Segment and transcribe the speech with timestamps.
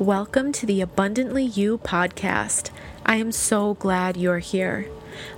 [0.00, 2.70] Welcome to the Abundantly You podcast.
[3.06, 4.88] I am so glad you're here.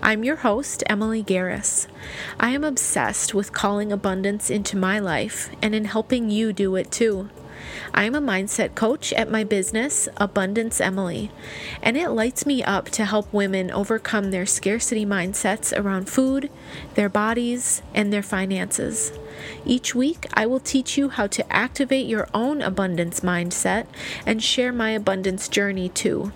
[0.02, 1.86] I'm your host, Emily Garris.
[2.40, 6.90] I am obsessed with calling abundance into my life and in helping you do it
[6.90, 7.28] too.
[7.94, 11.30] I am a mindset coach at my business, Abundance Emily,
[11.82, 16.50] and it lights me up to help women overcome their scarcity mindsets around food,
[16.94, 19.12] their bodies, and their finances.
[19.64, 23.86] Each week, I will teach you how to activate your own abundance mindset
[24.24, 26.32] and share my abundance journey too.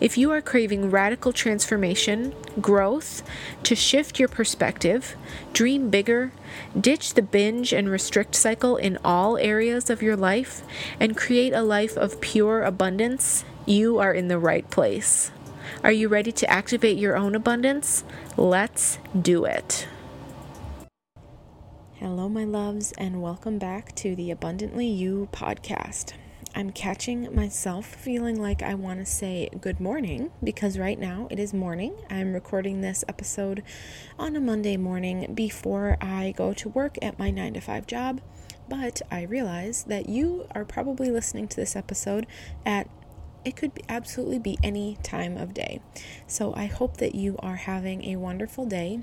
[0.00, 3.22] If you are craving radical transformation, growth,
[3.62, 5.16] to shift your perspective,
[5.52, 6.32] dream bigger,
[6.78, 10.62] ditch the binge and restrict cycle in all areas of your life,
[10.98, 15.30] and create a life of pure abundance, you are in the right place.
[15.84, 18.04] Are you ready to activate your own abundance?
[18.36, 19.86] Let's do it.
[21.94, 26.14] Hello, my loves, and welcome back to the Abundantly You podcast.
[26.54, 31.38] I'm catching myself feeling like I want to say good morning because right now it
[31.38, 31.94] is morning.
[32.10, 33.62] I'm recording this episode
[34.18, 38.20] on a Monday morning before I go to work at my 9 to 5 job.
[38.68, 42.26] But I realize that you are probably listening to this episode
[42.66, 42.88] at
[43.44, 45.80] it could be absolutely be any time of day.
[46.26, 49.00] So I hope that you are having a wonderful day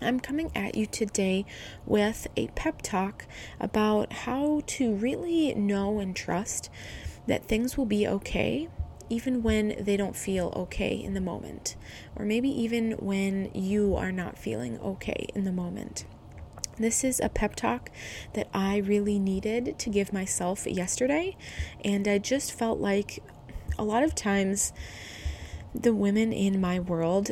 [0.00, 1.44] I'm coming at you today
[1.84, 3.26] with a pep talk
[3.58, 6.70] about how to really know and trust
[7.26, 8.68] that things will be okay
[9.10, 11.76] even when they don't feel okay in the moment,
[12.16, 16.04] or maybe even when you are not feeling okay in the moment.
[16.78, 17.90] This is a pep talk
[18.32, 21.36] that I really needed to give myself yesterday,
[21.84, 23.22] and I just felt like
[23.78, 24.72] a lot of times
[25.74, 27.30] the women in my world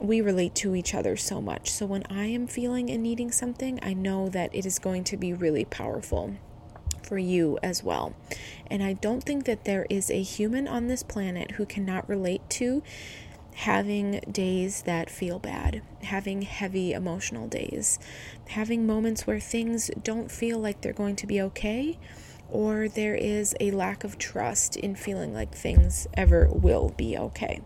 [0.00, 1.70] we relate to each other so much.
[1.70, 5.16] So when I am feeling and needing something, I know that it is going to
[5.16, 6.36] be really powerful
[7.02, 8.14] for you as well.
[8.68, 12.48] And I don't think that there is a human on this planet who cannot relate
[12.50, 12.82] to
[13.54, 17.98] having days that feel bad, having heavy emotional days,
[18.48, 21.98] having moments where things don't feel like they're going to be okay,
[22.50, 27.62] or there is a lack of trust in feeling like things ever will be okay.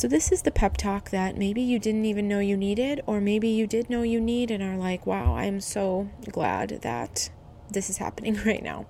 [0.00, 3.20] So, this is the pep talk that maybe you didn't even know you needed, or
[3.20, 7.28] maybe you did know you need and are like, wow, I'm so glad that
[7.68, 8.86] this is happening right now.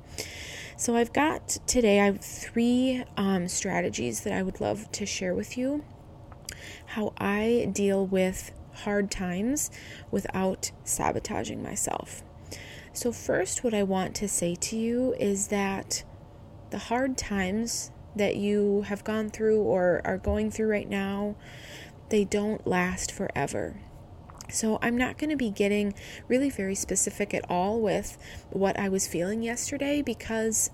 [0.77, 5.35] So, I've got today, I have three um, strategies that I would love to share
[5.35, 5.85] with you
[6.87, 9.73] how I deal with hard times
[10.13, 12.23] without sabotaging myself.
[12.93, 16.05] So, first, what I want to say to you is that
[16.71, 21.37] the hard times that you have gone through or are going through right now,
[22.09, 23.81] they don't last forever.
[24.51, 25.95] So, I'm not going to be getting
[26.27, 28.19] really very specific at all with
[28.51, 30.71] what I was feeling yesterday because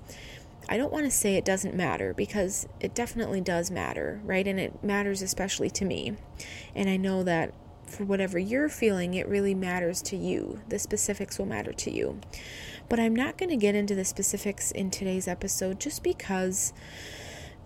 [0.68, 4.46] I don't want to say it doesn't matter because it definitely does matter, right?
[4.46, 6.16] And it matters especially to me.
[6.74, 7.52] And I know that
[7.86, 10.60] for whatever you're feeling, it really matters to you.
[10.68, 12.20] The specifics will matter to you.
[12.88, 16.72] But I'm not going to get into the specifics in today's episode just because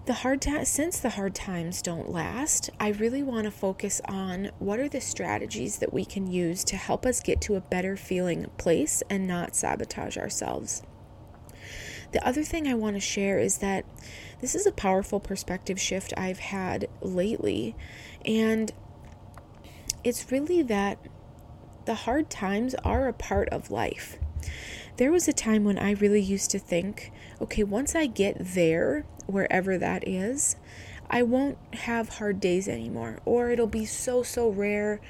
[0.06, 4.50] the hard times since the hard times don't last i really want to focus on
[4.58, 7.96] what are the strategies that we can use to help us get to a better
[7.96, 10.82] feeling place and not sabotage ourselves.
[12.12, 13.84] The other thing i want to share is that
[14.40, 17.76] this is a powerful perspective shift i've had lately
[18.24, 18.72] and
[20.02, 20.98] it's really that
[21.84, 24.18] the hard times are a part of life
[25.00, 29.06] there was a time when I really used to think, okay, once I get there,
[29.26, 30.56] wherever that is,
[31.08, 35.00] I won't have hard days anymore, or it'll be so, so rare.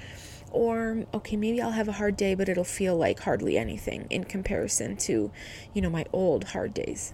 [0.52, 4.22] Or, okay, maybe I'll have a hard day, but it'll feel like hardly anything in
[4.22, 5.32] comparison to,
[5.74, 7.12] you know, my old hard days.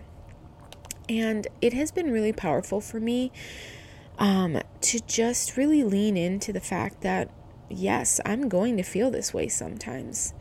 [1.09, 3.33] And it has been really powerful for me
[4.19, 7.31] um, to just really lean into the fact that,
[7.71, 10.35] yes, I'm going to feel this way sometimes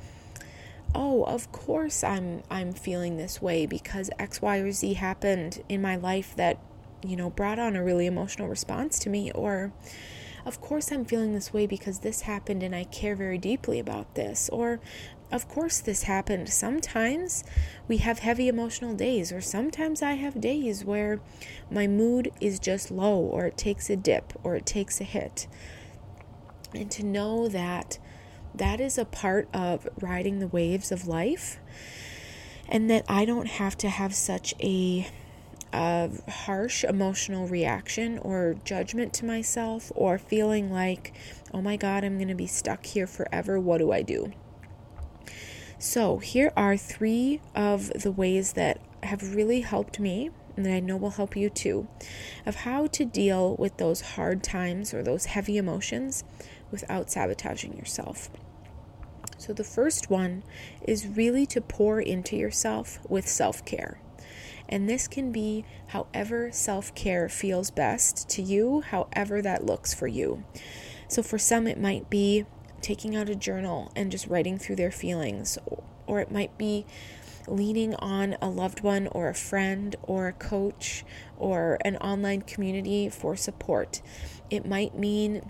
[0.96, 5.82] oh, of course I'm I'm feeling this way because X, Y, or Z happened in
[5.82, 6.58] my life that,
[7.04, 9.74] you know, brought on a really emotional response to me or
[10.46, 14.16] of course I'm feeling this way because this happened and I care very deeply about
[14.16, 14.80] this or
[15.32, 16.50] of course this happened.
[16.50, 17.44] Sometimes
[17.88, 21.20] we have heavy emotional days or sometimes I have days where
[21.70, 25.48] my mood is just low or it takes a dip or it takes a hit.
[26.74, 27.98] And to know that
[28.58, 31.60] that is a part of riding the waves of life
[32.68, 35.08] and that I don't have to have such a
[35.74, 41.14] harsh emotional reaction or judgment to myself or feeling like,
[41.54, 43.60] oh my God, I'm going to be stuck here forever.
[43.60, 44.32] What do I do?
[45.78, 50.80] So, here are three of the ways that have really helped me and that I
[50.80, 51.88] know will help you too,
[52.46, 56.24] of how to deal with those hard times or those heavy emotions
[56.72, 58.30] without sabotaging yourself.
[59.38, 60.44] So, the first one
[60.82, 64.00] is really to pour into yourself with self care.
[64.68, 70.08] And this can be however self care feels best to you, however that looks for
[70.08, 70.44] you.
[71.08, 72.46] So, for some, it might be
[72.82, 75.58] taking out a journal and just writing through their feelings,
[76.08, 76.86] or it might be
[77.48, 81.04] leaning on a loved one or a friend or a coach
[81.38, 84.02] or an online community for support.
[84.50, 85.50] It might mean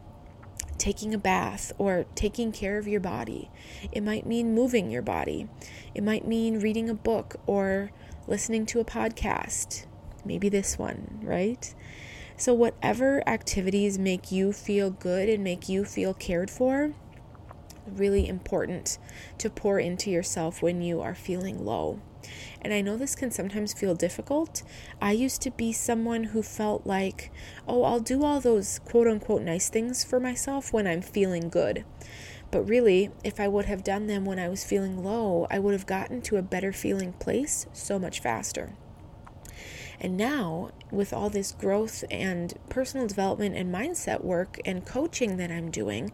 [0.78, 3.50] taking a bath or taking care of your body.
[3.92, 5.48] It might mean moving your body.
[5.94, 7.92] It might mean reading a book or
[8.28, 9.86] listening to a podcast.
[10.26, 11.74] Maybe this one, right?
[12.38, 16.94] So, whatever activities make you feel good and make you feel cared for,
[17.88, 18.98] really important
[19.38, 22.02] to pour into yourself when you are feeling low.
[22.66, 24.64] And I know this can sometimes feel difficult.
[25.00, 27.32] I used to be someone who felt like,
[27.68, 31.86] oh, I'll do all those quote unquote nice things for myself when I'm feeling good.
[32.50, 35.74] But really, if I would have done them when I was feeling low, I would
[35.74, 38.74] have gotten to a better feeling place so much faster.
[40.02, 45.52] And now, with all this growth and personal development and mindset work and coaching that
[45.52, 46.12] I'm doing,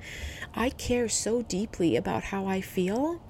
[0.54, 3.22] I care so deeply about how I feel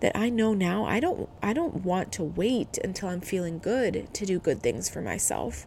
[0.00, 4.12] that I know now I don't I don't want to wait until I'm feeling good
[4.14, 5.66] to do good things for myself.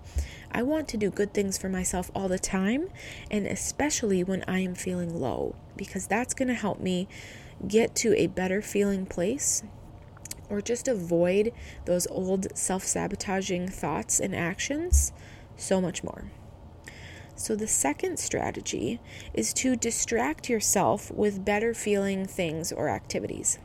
[0.51, 2.89] I want to do good things for myself all the time
[3.31, 7.07] and especially when I am feeling low because that's going to help me
[7.67, 9.63] get to a better feeling place
[10.49, 11.51] or just avoid
[11.85, 15.11] those old self sabotaging thoughts and actions
[15.57, 16.25] so much more.
[17.35, 18.99] So, the second strategy
[19.33, 23.57] is to distract yourself with better feeling things or activities.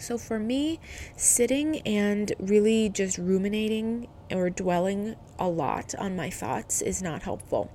[0.00, 0.80] So, for me,
[1.16, 7.70] sitting and really just ruminating or dwelling a lot on my thoughts is not helpful.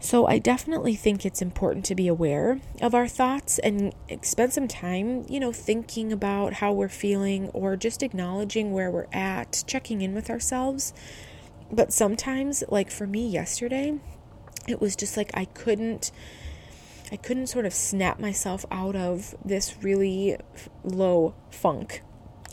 [0.00, 4.66] So I definitely think it's important to be aware of our thoughts and spend some
[4.66, 10.02] time, you know, thinking about how we're feeling or just acknowledging where we're at, checking
[10.02, 10.92] in with ourselves.
[11.70, 14.00] But sometimes, like for me yesterday,
[14.66, 16.10] it was just like I couldn't
[17.12, 20.38] I couldn't sort of snap myself out of this really
[20.82, 22.00] low funk.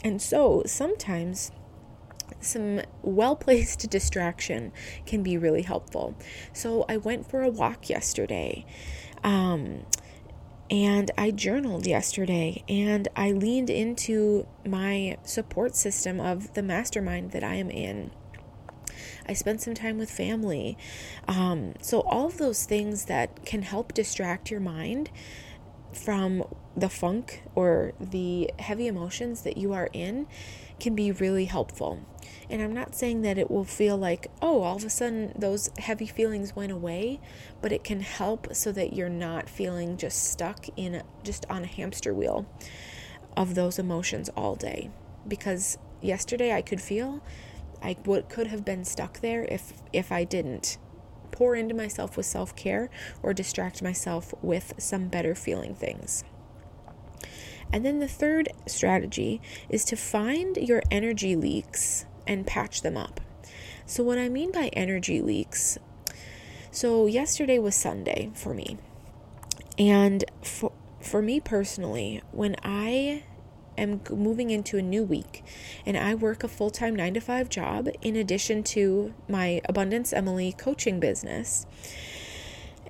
[0.03, 1.51] And so sometimes
[2.41, 4.73] some well placed distraction
[5.05, 6.13] can be really helpful.
[6.51, 8.65] So I went for a walk yesterday.
[9.23, 9.85] Um,
[10.69, 17.43] and I journaled yesterday and I leaned into my support system of the mastermind that
[17.43, 18.11] I am in.
[19.29, 20.75] I spent some time with family.
[21.27, 25.11] Um, so, all of those things that can help distract your mind
[25.93, 26.43] from
[26.75, 30.25] the funk or the heavy emotions that you are in
[30.79, 31.99] can be really helpful.
[32.49, 35.69] And I'm not saying that it will feel like, oh, all of a sudden those
[35.77, 37.19] heavy feelings went away,
[37.61, 41.67] but it can help so that you're not feeling just stuck in just on a
[41.67, 42.47] hamster wheel
[43.37, 44.89] of those emotions all day.
[45.27, 47.21] Because yesterday I could feel
[47.81, 50.77] I would could have been stuck there if if I didn't
[51.31, 52.89] pour into myself with self-care
[53.23, 56.23] or distract myself with some better feeling things.
[57.71, 63.21] And then the third strategy is to find your energy leaks and patch them up.
[63.85, 65.77] So, what I mean by energy leaks,
[66.71, 68.77] so yesterday was Sunday for me.
[69.77, 73.23] And for, for me personally, when I
[73.79, 75.43] am moving into a new week
[75.85, 80.13] and I work a full time nine to five job in addition to my Abundance
[80.13, 81.65] Emily coaching business,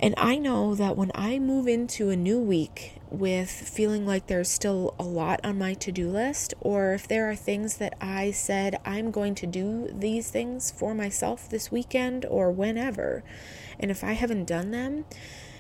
[0.02, 4.48] and I know that when I move into a new week with feeling like there's
[4.48, 8.32] still a lot on my to do list, or if there are things that I
[8.32, 13.24] said I'm going to do these things for myself this weekend or whenever,
[13.80, 15.06] and if I haven't done them,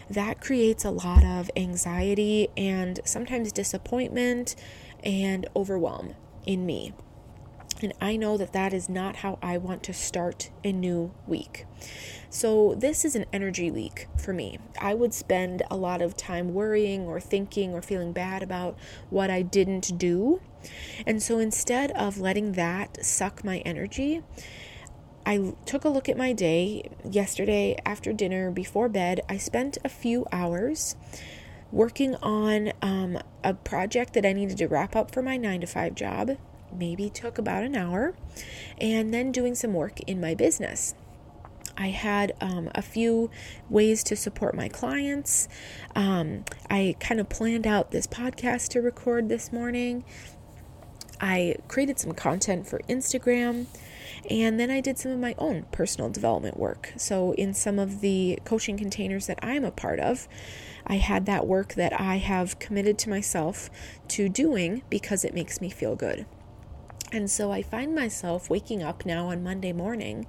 [0.09, 4.55] that creates a lot of anxiety and sometimes disappointment
[5.03, 6.15] and overwhelm
[6.45, 6.93] in me.
[7.81, 11.65] And I know that that is not how I want to start a new week.
[12.29, 14.59] So, this is an energy week for me.
[14.79, 18.77] I would spend a lot of time worrying or thinking or feeling bad about
[19.09, 20.41] what I didn't do.
[21.07, 24.23] And so, instead of letting that suck my energy,
[25.25, 29.21] I took a look at my day yesterday after dinner before bed.
[29.29, 30.95] I spent a few hours
[31.71, 35.67] working on um, a project that I needed to wrap up for my nine to
[35.67, 36.37] five job.
[36.71, 38.15] Maybe took about an hour,
[38.79, 40.93] and then doing some work in my business.
[41.77, 43.31] I had um, a few
[43.69, 45.47] ways to support my clients.
[45.95, 50.03] Um, I kind of planned out this podcast to record this morning.
[51.21, 53.67] I created some content for Instagram.
[54.29, 56.93] And then I did some of my own personal development work.
[56.97, 60.27] So, in some of the coaching containers that I'm a part of,
[60.85, 63.69] I had that work that I have committed to myself
[64.09, 66.25] to doing because it makes me feel good.
[67.11, 70.27] And so I find myself waking up now on Monday morning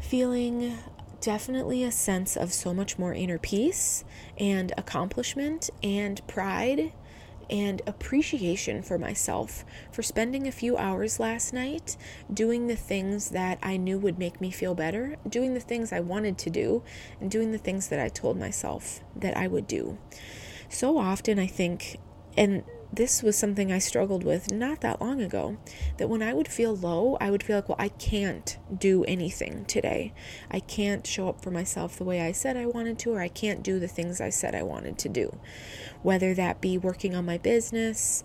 [0.00, 0.78] feeling
[1.20, 4.04] definitely a sense of so much more inner peace
[4.38, 6.92] and accomplishment and pride
[7.50, 11.96] and appreciation for myself for spending a few hours last night
[12.32, 16.00] doing the things that I knew would make me feel better, doing the things I
[16.00, 16.82] wanted to do,
[17.20, 19.98] and doing the things that I told myself that I would do.
[20.68, 21.98] So often, I think,
[22.36, 25.58] and this was something I struggled with not that long ago.
[25.98, 29.64] That when I would feel low, I would feel like, well, I can't do anything
[29.66, 30.12] today.
[30.50, 33.28] I can't show up for myself the way I said I wanted to, or I
[33.28, 35.38] can't do the things I said I wanted to do.
[36.02, 38.24] Whether that be working on my business,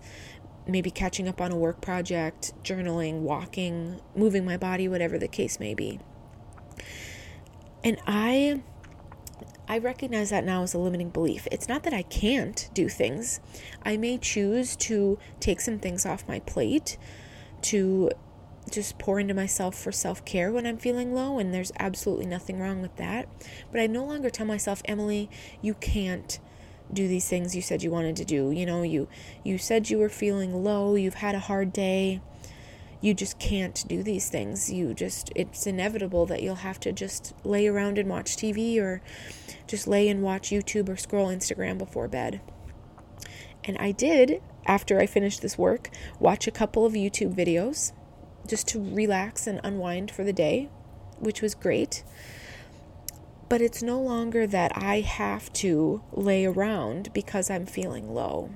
[0.66, 5.60] maybe catching up on a work project, journaling, walking, moving my body, whatever the case
[5.60, 6.00] may be.
[7.82, 8.62] And I
[9.66, 11.48] I recognize that now as a limiting belief.
[11.50, 13.40] It's not that I can't do things.
[13.82, 16.98] I may choose to take some things off my plate
[17.62, 18.10] to
[18.70, 22.58] just pour into myself for self care when I'm feeling low, and there's absolutely nothing
[22.58, 23.28] wrong with that.
[23.70, 25.30] But I no longer tell myself, Emily,
[25.62, 26.38] you can't
[26.92, 28.50] do these things you said you wanted to do.
[28.50, 29.08] You know, you
[29.42, 32.20] you said you were feeling low, you've had a hard day
[33.00, 34.72] you just can't do these things.
[34.72, 39.02] You just, it's inevitable that you'll have to just lay around and watch TV or
[39.66, 42.40] just lay and watch YouTube or scroll Instagram before bed.
[43.64, 47.92] And I did, after I finished this work, watch a couple of YouTube videos
[48.46, 50.68] just to relax and unwind for the day,
[51.18, 52.04] which was great.
[53.48, 58.50] But it's no longer that I have to lay around because I'm feeling low.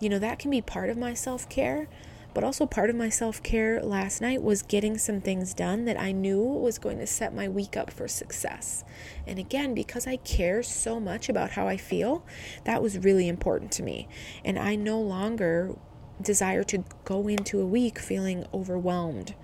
[0.00, 1.88] You know, that can be part of my self care,
[2.34, 5.98] but also, part of my self care last night was getting some things done that
[5.98, 8.84] I knew was going to set my week up for success.
[9.24, 12.26] And again, because I care so much about how I feel,
[12.64, 14.08] that was really important to me.
[14.44, 15.76] And I no longer
[16.20, 19.34] desire to go into a week feeling overwhelmed.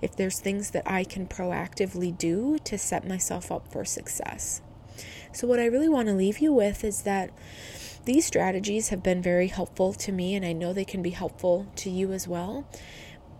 [0.00, 4.62] If there's things that I can proactively do to set myself up for success.
[5.32, 7.30] So, what I really want to leave you with is that
[8.04, 11.66] these strategies have been very helpful to me, and I know they can be helpful
[11.76, 12.66] to you as well.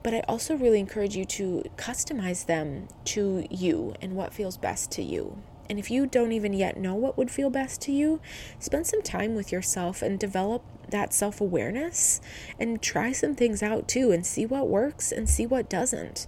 [0.02, 4.90] But I also really encourage you to customize them to you and what feels best
[4.92, 5.42] to you.
[5.70, 8.20] And if you don't even yet know what would feel best to you,
[8.58, 12.20] spend some time with yourself and develop that self awareness
[12.58, 16.26] and try some things out too and see what works and see what doesn't.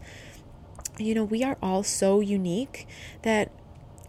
[0.99, 2.87] You know, we are all so unique
[3.23, 3.51] that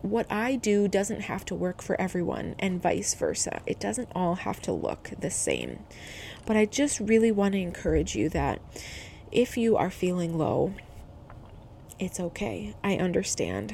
[0.10, 3.62] what I do doesn't have to work for everyone, and vice versa.
[3.66, 5.80] It doesn't all have to look the same.
[6.46, 8.62] But I just really want to encourage you that
[9.32, 10.74] if you are feeling low,
[12.00, 12.76] it's okay.
[12.84, 13.74] I understand.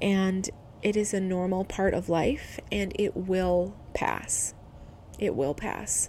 [0.00, 0.48] And
[0.82, 4.54] it is a normal part of life, and it will pass.
[5.18, 6.08] It will pass.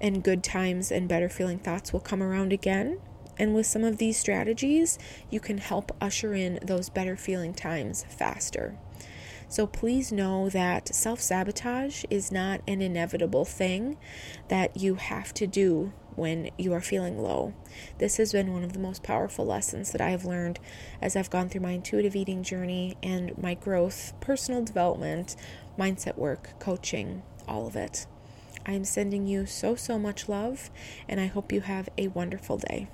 [0.00, 2.98] And good times and better feeling thoughts will come around again
[3.38, 4.98] and with some of these strategies,
[5.30, 8.76] you can help usher in those better feeling times faster.
[9.48, 13.98] So please know that self sabotage is not an inevitable thing
[14.48, 17.52] that you have to do when you are feeling low.
[17.98, 20.58] This has been one of the most powerful lessons that I have learned
[21.02, 25.36] as I've gone through my intuitive eating journey and my growth, personal development,
[25.78, 28.06] mindset work, coaching, all of it.
[28.64, 30.70] I am sending you so, so much love,
[31.08, 32.88] and I hope you have a wonderful day.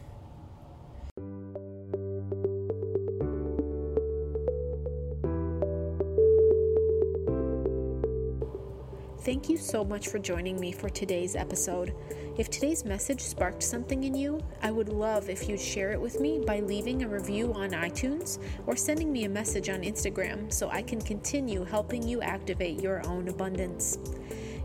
[9.28, 11.92] Thank you so much for joining me for today's episode.
[12.38, 16.18] If today's message sparked something in you, I would love if you'd share it with
[16.18, 20.70] me by leaving a review on iTunes or sending me a message on Instagram so
[20.70, 23.98] I can continue helping you activate your own abundance.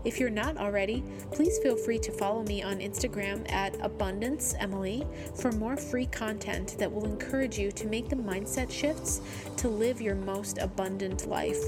[0.04, 5.06] If you're not already, please feel free to follow me on Instagram at Abundance Emily
[5.34, 9.22] for more free content that will encourage you to make the mindset shifts
[9.56, 11.58] to live your most abundant life.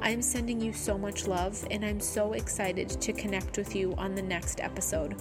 [0.00, 3.94] I am sending you so much love, and I'm so excited to connect with you
[3.98, 5.14] on the next episode.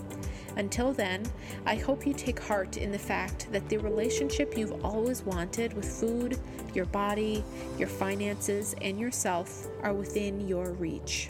[0.56, 1.26] Until then,
[1.66, 6.00] I hope you take heart in the fact that the relationship you've always wanted with
[6.00, 6.40] food,
[6.74, 7.44] your body,
[7.78, 11.30] your finances, and yourself are within your reach.